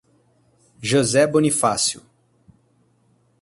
[0.81, 2.01] José Bonifácio